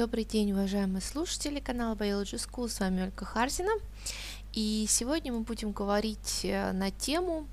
[0.00, 3.70] Добрый день, уважаемые слушатели канала Biology School, с вами Ольга Харзина.
[4.54, 7.46] И сегодня мы будем говорить э, на тему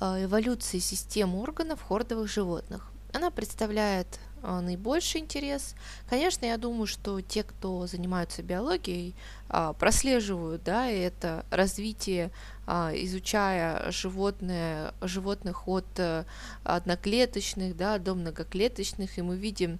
[0.00, 2.90] э, эволюции систем органов хордовых животных.
[3.12, 5.74] Она представляет наибольший интерес.
[6.08, 9.14] Конечно, я думаю, что те, кто занимаются биологией,
[9.48, 12.30] а, прослеживают да, это развитие,
[12.66, 16.24] а, изучая животные, животных от э,
[16.64, 19.78] одноклеточных да, до многоклеточных, и мы видим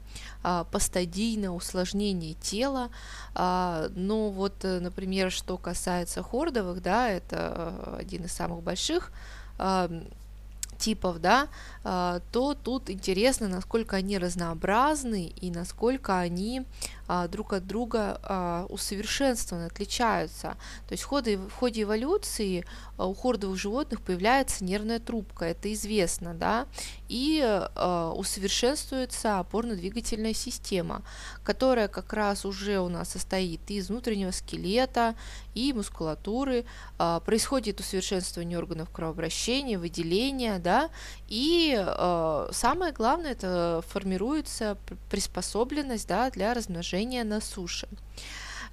[0.70, 2.90] постадийное усложнение тела.
[3.34, 9.12] Но вот, э, например, что касается хордовых, да, это э, один из самых больших
[10.78, 11.48] типов, да,
[11.86, 16.64] а, то тут интересно, насколько они разнообразны и насколько они
[17.06, 20.56] а, друг от друга а, усовершенствованы, отличаются.
[20.88, 22.64] То есть в ходе, в ходе эволюции
[22.96, 26.66] у хордовых животных появляется нервная трубка, это известно, да,
[27.08, 27.42] и
[28.16, 31.02] усовершенствуется опорно-двигательная система,
[31.42, 35.14] которая как раз уже у нас состоит из внутреннего скелета
[35.54, 36.64] и мускулатуры,
[36.96, 40.90] происходит усовершенствование органов кровообращения, выделения, да,
[41.28, 44.76] и э, самое главное, это формируется
[45.10, 47.86] приспособленность да, для размножения на суше.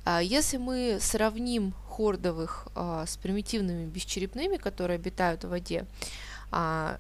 [0.04, 5.86] А если мы сравним хордовых э, с примитивными бесчерепными, которые обитают в воде,
[6.52, 6.98] э,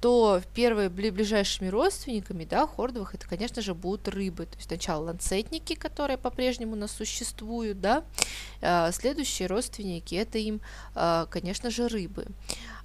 [0.00, 4.46] то первые ближайшими родственниками да, хордовых это, конечно же, будут рыбы.
[4.46, 8.04] То есть сначала ланцетники, которые по-прежнему у нас существуют, да,
[8.60, 10.60] э, следующие родственники это им,
[10.94, 12.26] э, конечно же, рыбы.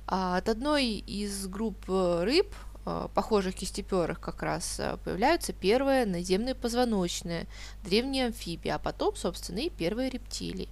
[0.08, 2.54] А от одной из групп э, рыб,
[2.86, 7.48] э, похожих кистеперых как раз, э, появляются первые наземные позвоночные,
[7.84, 10.68] древние амфибии, а потом, собственно, и первые рептилии.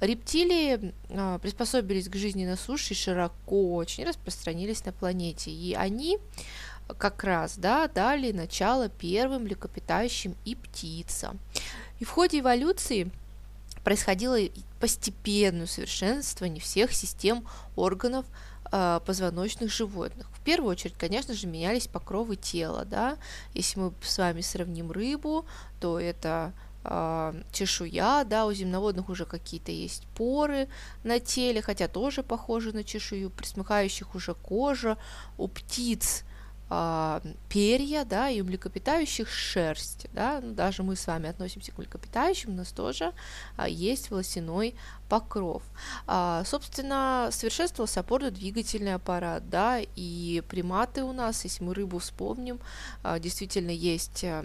[0.00, 0.92] Рептилии
[1.40, 6.18] приспособились к жизни на суше и широко очень распространились на планете, и они
[6.96, 11.38] как раз да, дали начало первым млекопитающим и птицам.
[11.98, 13.10] И в ходе эволюции
[13.82, 14.38] происходило
[14.80, 18.26] постепенное усовершенствование всех систем органов
[18.70, 20.28] позвоночных животных.
[20.32, 23.16] В первую очередь, конечно же, менялись покровы тела, да.
[23.54, 25.46] Если мы с вами сравним рыбу,
[25.80, 26.52] то это
[26.84, 30.68] э, чешуя, да, у земноводных уже какие-то есть поры
[31.04, 34.96] на теле, хотя тоже похожи на чешую, присмыкающих уже кожа,
[35.36, 36.24] у птиц
[36.70, 42.50] а, перья, да, и у млекопитающих шерсть, да, даже мы с вами относимся к млекопитающим,
[42.50, 43.12] у нас тоже
[43.56, 44.74] а, есть волосяной
[45.08, 45.62] покров.
[46.06, 52.60] А, собственно, совершенствовался опорно-двигательный аппарат, да, и приматы у нас, если мы рыбу вспомним,
[53.02, 54.44] а, действительно есть а,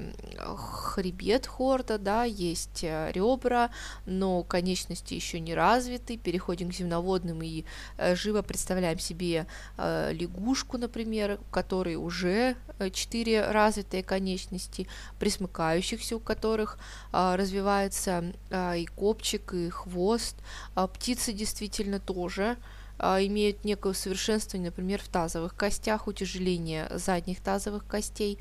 [0.56, 3.70] хребет хорда, да, есть а, ребра,
[4.06, 7.66] но конечности еще не развиты, переходим к земноводным и
[7.98, 9.48] а, живо представляем себе
[9.78, 12.56] а, лягушку, например, у которой уже
[12.92, 14.88] четыре развитые конечности,
[15.20, 16.78] присмыкающихся, у которых
[17.12, 20.36] а, развивается а, и копчик, и хвост,
[20.76, 22.58] а, птицы действительно тоже
[23.00, 28.38] а, имеют некое совершенствование, например, в тазовых костях, утяжеление задних тазовых костей.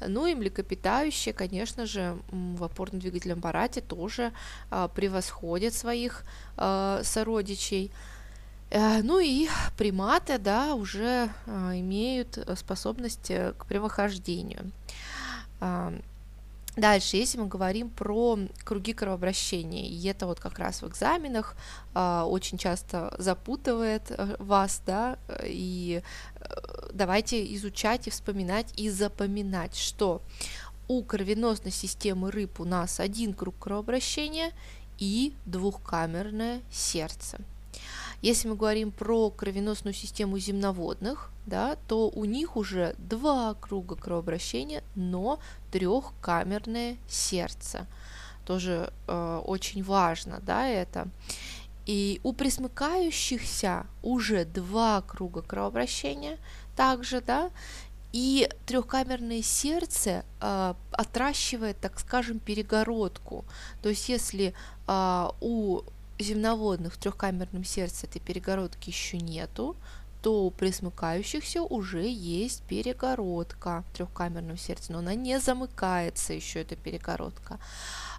[0.00, 4.32] Ну и млекопитающие, конечно же, в опорно-двигательном аппарате тоже
[4.70, 6.24] а, превосходят своих
[6.56, 7.90] а, сородичей.
[8.70, 14.70] А, ну и приматы, да, уже имеют способность э, к прямохождению.
[16.76, 21.56] Дальше, если мы говорим про круги кровообращения, и это вот как раз в экзаменах
[21.94, 26.02] э, очень часто запутывает э, вас, да, и
[26.38, 26.44] э,
[26.92, 30.20] давайте изучать и вспоминать и запоминать, что
[30.86, 34.52] у кровеносной системы рыб у нас один круг кровообращения
[34.98, 37.38] и двухкамерное сердце.
[38.26, 44.82] Если мы говорим про кровеносную систему земноводных, да, то у них уже два круга кровообращения,
[44.96, 45.38] но
[45.70, 47.86] трехкамерное сердце.
[48.44, 51.06] Тоже э, очень важно, да, это.
[51.86, 56.38] И у присмыкающихся уже два круга кровообращения,
[56.74, 57.52] также, да,
[58.12, 63.44] и трехкамерное сердце э, отращивает, так скажем, перегородку.
[63.82, 64.52] То есть, если
[64.88, 65.82] э, у
[66.18, 69.76] земноводных в трехкамерном сердце этой перегородки еще нету,
[70.22, 76.74] то у присмыкающихся уже есть перегородка в трехкамерном сердце, но она не замыкается еще, эта
[76.74, 77.60] перегородка.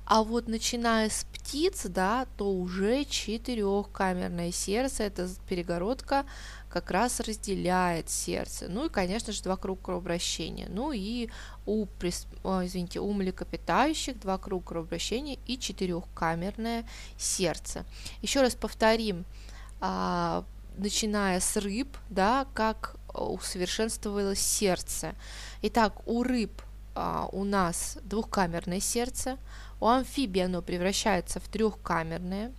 [0.05, 6.25] А вот начиная с птиц, да, то уже четырехкамерное сердце, эта перегородка
[6.69, 8.67] как раз разделяет сердце.
[8.69, 10.67] Ну и, конечно же, два круга кровообращения.
[10.69, 11.29] Ну и
[11.65, 16.87] у, извините, у млекопитающих два круга кровообращения и четырехкамерное
[17.17, 17.85] сердце.
[18.21, 19.25] Еще раз повторим,
[19.79, 20.43] а,
[20.77, 25.15] начиная с рыб, да, как усовершенствовалось сердце.
[25.61, 26.61] Итак, у рыб
[26.99, 29.37] а, у нас двухкамерное сердце,
[29.79, 32.51] у амфибии оно превращается в трехкамерное,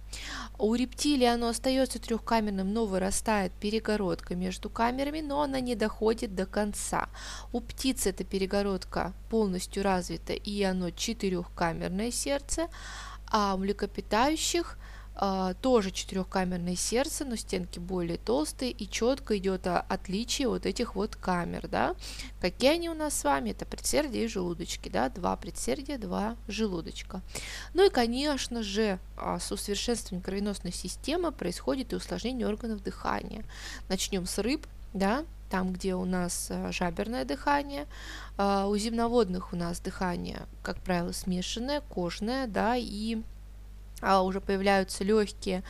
[0.60, 6.46] у рептилии оно остается трехкамерным, но вырастает перегородка между камерами, но она не доходит до
[6.46, 7.08] конца.
[7.52, 12.68] У птиц эта перегородка полностью развита, и оно четырехкамерное сердце,
[13.26, 14.78] а у млекопитающих
[15.62, 21.66] тоже четырехкамерное сердце, но стенки более толстые и четко идет отличие вот этих вот камер,
[21.68, 21.96] да.
[22.40, 23.50] Какие они у нас с вами?
[23.50, 27.20] Это предсердие и желудочки, да, два предсердия, два желудочка.
[27.74, 33.44] Ну и, конечно же, а, с усовершенствованием кровеносной системы происходит и усложнение органов дыхания.
[33.88, 37.86] Начнем с рыб, да, там, где у нас а, жаберное дыхание,
[38.38, 43.22] у земноводных у нас дыхание, как правило, смешанное, кожное, да, и
[44.00, 45.62] а, уже появляются легкие.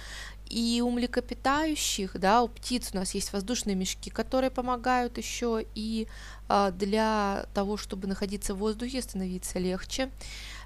[0.49, 6.09] И у млекопитающих, да, у птиц у нас есть воздушные мешки, которые помогают еще и
[6.49, 10.11] а, для того, чтобы находиться в воздухе, становиться легче.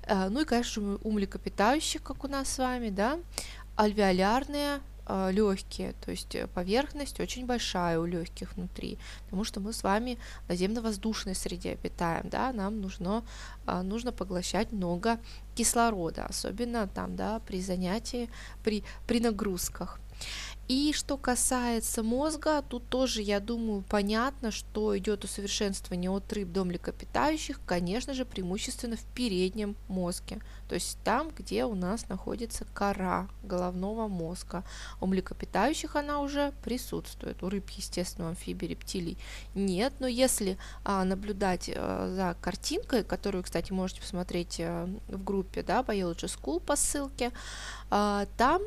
[0.06, 3.18] А, ну и, конечно, у млекопитающих, как у нас с вами, да,
[3.76, 9.82] альвеолярные легкие, то есть э, поверхность очень большая у легких внутри, потому что мы с
[9.82, 13.24] вами в наземно-воздушной среде обитаем, да, нам нужно,
[13.66, 15.18] а, нужно поглощать много
[15.54, 18.30] кислорода, особенно там, да, при занятии,
[18.62, 19.98] при, при нагрузках.
[20.74, 26.64] И что касается мозга, тут тоже, я думаю, понятно, что идет усовершенствование от рыб до
[26.64, 30.40] млекопитающих, конечно же, преимущественно в переднем мозге,
[30.70, 34.64] то есть там, где у нас находится кора головного мозга.
[34.98, 39.18] У млекопитающих она уже присутствует, у рыб, естественно, у амфибий, рептилий
[39.54, 45.62] нет, но если а, наблюдать а, за картинкой, которую, кстати, можете посмотреть а, в группе,
[45.62, 47.30] да, Biology School по ссылке,
[47.90, 48.62] а, там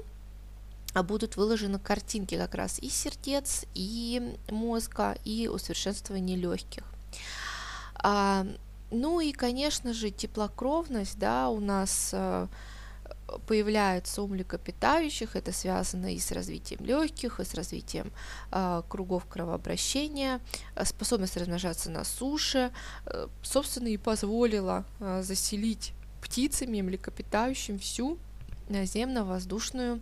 [1.03, 6.83] будут выложены картинки как раз и сердец, и мозга, и усовершенствование легких.
[7.95, 8.45] А,
[8.91, 12.47] ну и, конечно же, теплокровность, да, у нас а,
[13.47, 18.11] появляется у млекопитающих, это связано и с развитием легких, и с развитием
[18.51, 20.39] а, кругов кровообращения,
[20.83, 22.71] способность размножаться на суше,
[23.05, 28.17] а, собственно, и позволила а, заселить птицами, млекопитающим всю
[28.69, 29.99] наземно-воздушную э,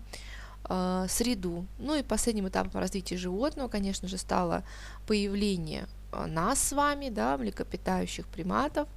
[1.10, 1.66] среду.
[1.78, 4.64] Ну и последним этапом развития животного, конечно же, стало
[5.06, 8.88] появление а, нас с вами, да, млекопитающих приматов,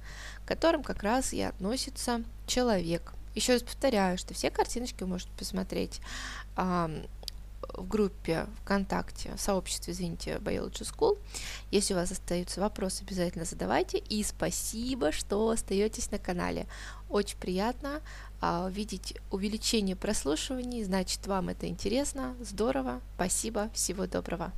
[0.45, 3.13] к которым как раз и относится человек.
[3.35, 6.01] Еще раз повторяю, что все картиночки вы можете посмотреть
[7.73, 11.17] в группе ВКонтакте, в сообществе, извините, Biology School.
[11.71, 13.97] Если у вас остаются вопросы, обязательно задавайте.
[13.97, 16.67] И спасибо, что остаетесь на канале.
[17.09, 18.01] Очень приятно
[18.41, 22.35] а, видеть увеличение прослушиваний, значит, вам это интересно.
[22.39, 23.01] Здорово.
[23.15, 23.69] Спасибо.
[23.73, 24.53] Всего доброго.